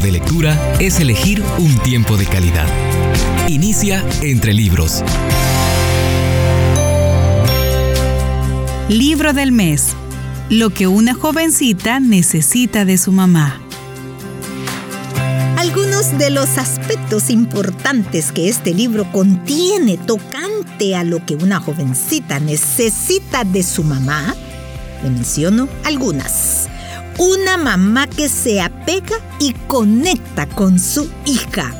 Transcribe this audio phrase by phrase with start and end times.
[0.00, 2.66] de lectura es elegir un tiempo de calidad.
[3.48, 5.02] Inicia entre libros.
[8.88, 9.88] Libro del mes.
[10.48, 13.60] Lo que una jovencita necesita de su mamá.
[15.58, 22.40] Algunos de los aspectos importantes que este libro contiene tocante a lo que una jovencita
[22.40, 24.34] necesita de su mamá,
[25.02, 26.68] le menciono algunas.
[27.20, 31.70] Una mamá que se apega y conecta con su hija.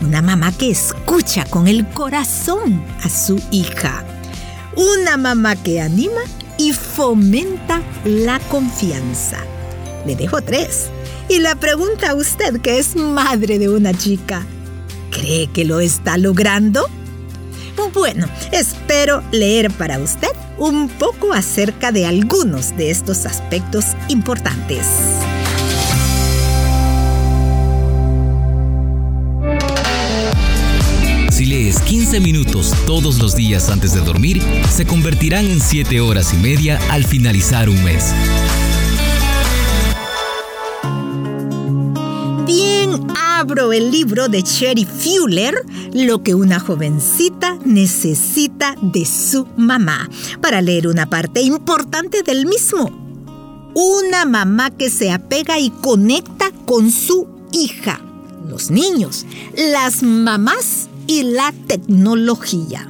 [0.00, 4.04] Una mamá que escucha con el corazón a su hija.
[4.76, 6.20] Una mamá que anima
[6.58, 9.38] y fomenta la confianza.
[10.06, 10.90] Le dejo tres.
[11.28, 14.46] Y la pregunta a usted que es madre de una chica,
[15.10, 16.88] ¿cree que lo está logrando?
[17.92, 24.86] Bueno, espero leer para usted un poco acerca de algunos de estos aspectos importantes.
[31.30, 36.34] Si lees 15 minutos todos los días antes de dormir, se convertirán en 7 horas
[36.34, 38.12] y media al finalizar un mes.
[43.48, 45.54] El libro de Cherry Fuller,
[45.94, 50.08] Lo que una jovencita necesita de su mamá,
[50.42, 52.90] para leer una parte importante del mismo.
[53.74, 58.00] Una mamá que se apega y conecta con su hija.
[58.46, 59.24] Los niños,
[59.56, 62.86] las mamás y la tecnología.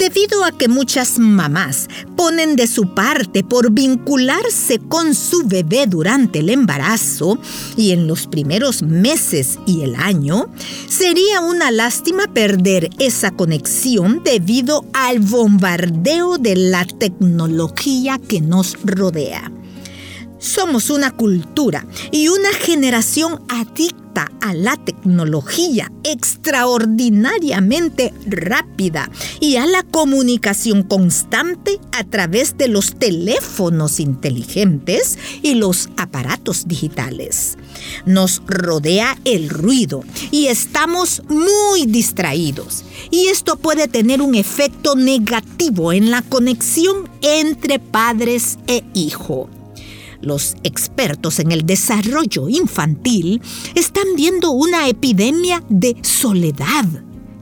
[0.00, 6.38] Debido a que muchas mamás ponen de su parte por vincularse con su bebé durante
[6.38, 7.38] el embarazo
[7.76, 10.46] y en los primeros meses y el año,
[10.88, 19.52] sería una lástima perder esa conexión debido al bombardeo de la tecnología que nos rodea.
[20.40, 29.82] Somos una cultura y una generación adicta a la tecnología extraordinariamente rápida y a la
[29.82, 37.58] comunicación constante a través de los teléfonos inteligentes y los aparatos digitales.
[38.06, 45.92] Nos rodea el ruido y estamos muy distraídos y esto puede tener un efecto negativo
[45.92, 49.50] en la conexión entre padres e hijo.
[50.22, 53.40] Los expertos en el desarrollo infantil
[53.74, 56.84] están viendo una epidemia de soledad,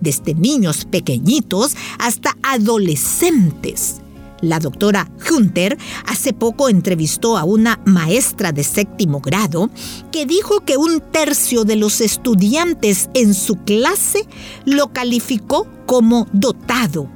[0.00, 3.96] desde niños pequeñitos hasta adolescentes.
[4.40, 9.70] La doctora Hunter hace poco entrevistó a una maestra de séptimo grado
[10.10, 14.26] que dijo que un tercio de los estudiantes en su clase
[14.64, 17.08] lo calificó como dotado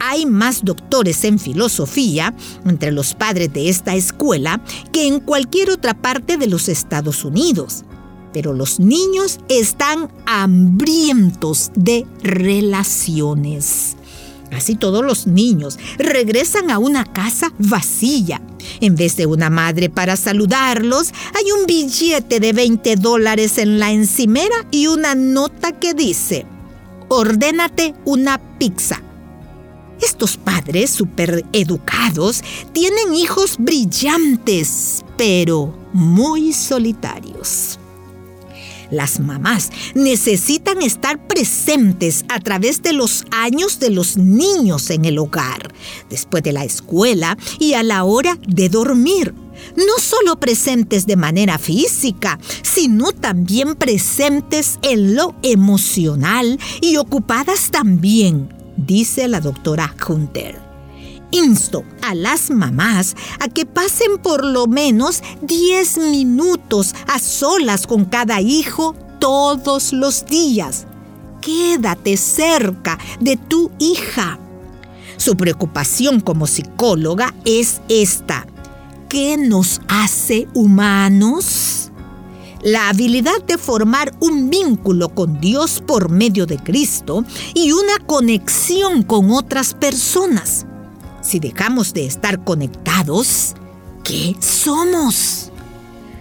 [0.00, 2.34] hay más doctores en filosofía
[2.66, 4.60] entre los padres de esta escuela
[4.92, 7.84] que en cualquier otra parte de los Estados Unidos.
[8.32, 13.96] Pero los niños están hambrientos de relaciones.
[14.52, 18.40] Así todos los niños regresan a una casa vacía.
[18.80, 23.90] En vez de una madre para saludarlos, hay un billete de 20 dólares en la
[23.90, 26.46] encimera y una nota que dice,
[27.08, 29.03] ordénate una pizza.
[30.00, 37.78] Estos padres supereducados tienen hijos brillantes, pero muy solitarios.
[38.90, 45.18] Las mamás necesitan estar presentes a través de los años de los niños en el
[45.18, 45.72] hogar,
[46.10, 49.34] después de la escuela y a la hora de dormir.
[49.76, 58.53] No solo presentes de manera física, sino también presentes en lo emocional y ocupadas también
[58.76, 60.60] dice la doctora Hunter.
[61.30, 68.04] Insto a las mamás a que pasen por lo menos 10 minutos a solas con
[68.04, 70.86] cada hijo todos los días.
[71.40, 74.38] Quédate cerca de tu hija.
[75.16, 78.46] Su preocupación como psicóloga es esta.
[79.08, 81.83] ¿Qué nos hace humanos?
[82.64, 89.02] La habilidad de formar un vínculo con Dios por medio de Cristo y una conexión
[89.02, 90.66] con otras personas.
[91.20, 93.54] Si dejamos de estar conectados,
[94.02, 95.52] ¿qué somos?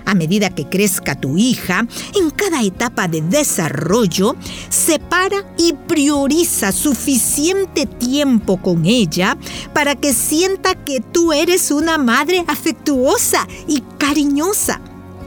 [0.05, 4.35] A medida que crezca tu hija, en cada etapa de desarrollo,
[4.67, 9.37] separa y prioriza suficiente tiempo con ella
[9.73, 14.81] para que sienta que tú eres una madre afectuosa y cariñosa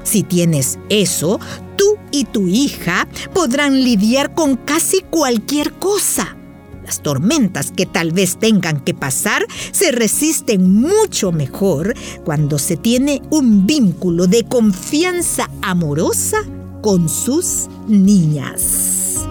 [0.06, 1.40] si tienes eso,
[1.76, 6.36] tú y tu hija podrán lidiar con casi cualquier cosa.
[6.84, 11.94] Las tormentas que tal vez tengan que pasar se resisten mucho mejor
[12.24, 16.38] cuando se tiene un vínculo de confianza amorosa
[16.82, 19.26] con sus niñas.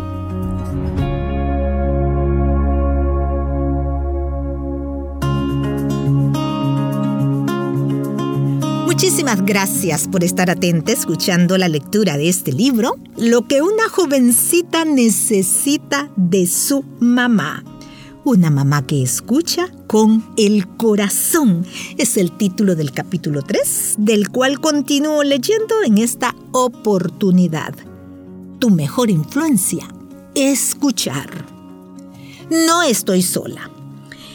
[9.16, 14.84] Muchísimas gracias por estar atenta escuchando la lectura de este libro, Lo que una jovencita
[14.84, 17.64] necesita de su mamá.
[18.26, 21.66] Una mamá que escucha con el corazón.
[21.98, 27.74] Es el título del capítulo 3, del cual continúo leyendo en esta oportunidad.
[28.60, 29.88] Tu mejor influencia,
[30.36, 31.46] escuchar.
[32.50, 33.72] No estoy sola.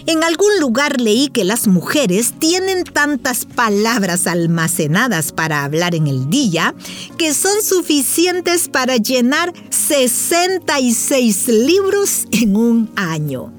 [0.06, 6.30] En algún lugar leí que las mujeres tienen tantas palabras almacenadas para hablar en el
[6.30, 6.74] día
[7.18, 13.52] que son suficientes para llenar 66 libros en un año.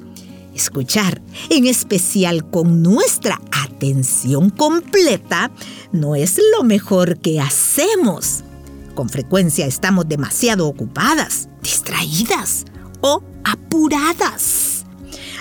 [0.56, 5.52] Escuchar, en especial con nuestra atención completa,
[5.92, 8.44] no es lo mejor que hacemos.
[8.96, 12.66] Con frecuencia estamos demasiado ocupadas, distraídas
[13.00, 14.71] o apuradas.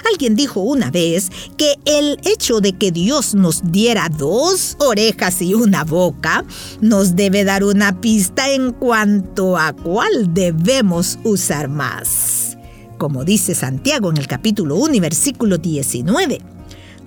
[0.08, 5.54] Alguien dijo una vez que el hecho de que Dios nos diera dos orejas y
[5.54, 6.44] una boca
[6.80, 12.56] nos debe dar una pista en cuanto a cuál debemos usar más.
[12.98, 16.40] Como dice Santiago en el capítulo 1 versículo 19,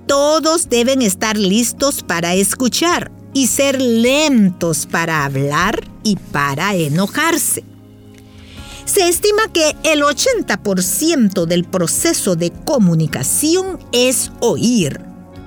[0.08, 7.64] todos deben estar listos para escuchar y ser lentos para hablar y para enojarse.
[8.86, 15.00] Se estima que el 80% del proceso de comunicación es oír,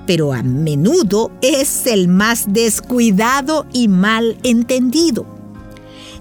[0.07, 5.25] pero a menudo es el más descuidado y mal entendido.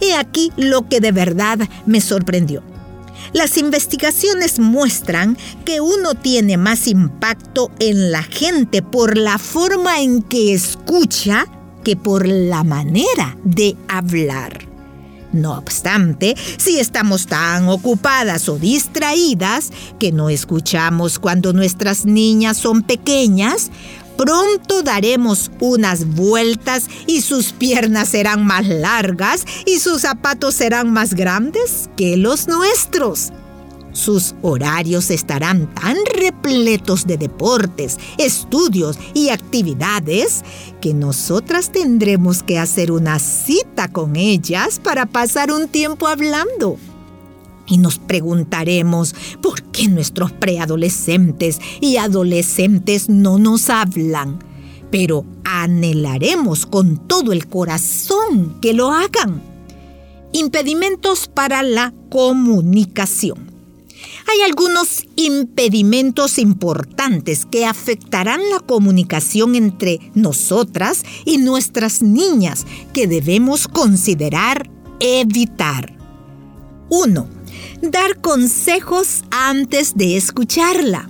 [0.00, 2.62] He aquí lo que de verdad me sorprendió.
[3.32, 10.22] Las investigaciones muestran que uno tiene más impacto en la gente por la forma en
[10.22, 11.46] que escucha
[11.82, 14.75] que por la manera de hablar.
[15.36, 22.82] No obstante, si estamos tan ocupadas o distraídas que no escuchamos cuando nuestras niñas son
[22.82, 23.70] pequeñas,
[24.16, 31.12] pronto daremos unas vueltas y sus piernas serán más largas y sus zapatos serán más
[31.12, 33.30] grandes que los nuestros.
[33.96, 40.44] Sus horarios estarán tan repletos de deportes, estudios y actividades
[40.82, 46.76] que nosotras tendremos que hacer una cita con ellas para pasar un tiempo hablando.
[47.66, 54.40] Y nos preguntaremos por qué nuestros preadolescentes y adolescentes no nos hablan.
[54.90, 59.40] Pero anhelaremos con todo el corazón que lo hagan.
[60.32, 63.55] Impedimentos para la comunicación.
[64.28, 73.68] Hay algunos impedimentos importantes que afectarán la comunicación entre nosotras y nuestras niñas que debemos
[73.68, 74.68] considerar
[74.98, 75.96] evitar.
[76.88, 77.28] 1.
[77.82, 81.08] Dar consejos antes de escucharla.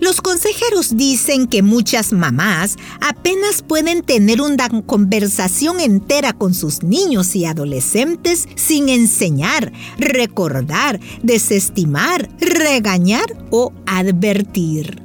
[0.00, 7.34] Los consejeros dicen que muchas mamás apenas pueden tener una conversación entera con sus niños
[7.34, 15.02] y adolescentes sin enseñar, recordar, desestimar, regañar o advertir.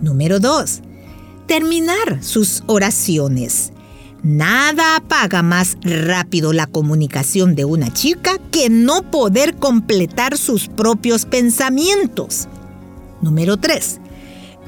[0.00, 0.80] Número 2.
[1.46, 3.72] Terminar sus oraciones.
[4.22, 11.24] Nada apaga más rápido la comunicación de una chica que no poder completar sus propios
[11.24, 12.46] pensamientos.
[13.22, 14.00] Número 3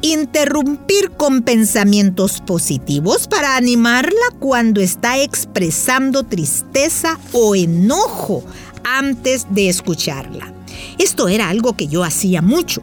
[0.03, 8.45] interrumpir con pensamientos positivos para animarla cuando está expresando tristeza o enojo
[8.85, 10.53] antes de escucharla.
[10.99, 12.83] Esto era algo que yo hacía mucho.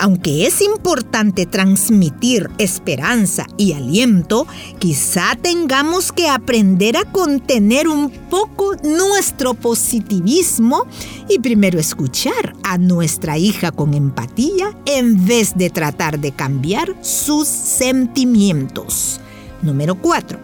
[0.00, 4.46] Aunque es importante transmitir esperanza y aliento,
[4.78, 10.86] quizá tengamos que aprender a contener un poco nuestro positivismo
[11.28, 17.48] y primero escuchar a nuestra hija con empatía en vez de tratar de cambiar sus
[17.48, 19.20] sentimientos.
[19.62, 20.38] Número 4.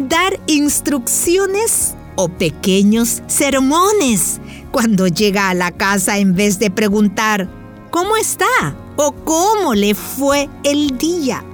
[0.00, 4.38] Dar instrucciones o pequeños sermones
[4.70, 7.48] cuando llega a la casa en vez de preguntar,
[7.90, 8.76] ¿cómo está?
[8.96, 11.44] O cómo le fue el día.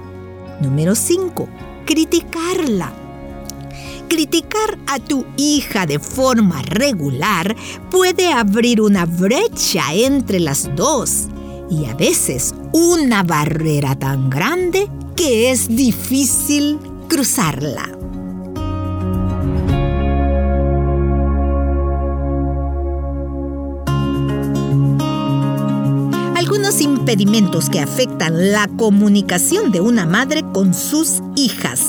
[0.61, 1.47] Número 5.
[1.85, 2.91] Criticarla.
[4.07, 7.55] Criticar a tu hija de forma regular
[7.91, 11.27] puede abrir una brecha entre las dos
[11.69, 17.98] y a veces una barrera tan grande que es difícil cruzarla.
[26.81, 31.81] Impedimentos que afectan la comunicación de una madre con sus hijas.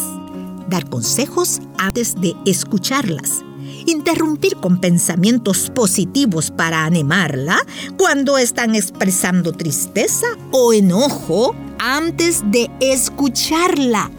[0.68, 3.42] Dar consejos antes de escucharlas.
[3.87, 7.59] interrumpir con pensamientos positivos para animarla
[7.97, 14.11] cuando están expresando tristeza o enojo antes de escucharla,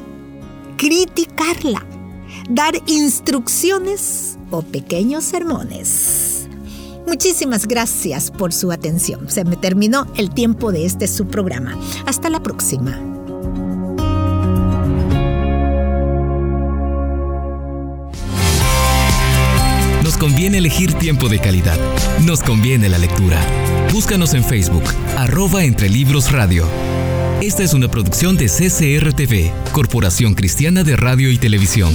[0.78, 1.86] criticarla,
[2.50, 6.31] dar instrucciones o pequeños sermones.
[7.12, 9.30] Muchísimas gracias por su atención.
[9.30, 11.78] Se me terminó el tiempo de este su programa.
[12.06, 12.98] Hasta la próxima.
[20.02, 21.78] Nos conviene elegir tiempo de calidad.
[22.26, 23.38] Nos conviene la lectura.
[23.92, 24.86] Búscanos en Facebook,
[25.18, 26.66] arroba entre libros radio.
[27.42, 31.92] Esta es una producción de CCRTV, Corporación Cristiana de Radio y Televisión.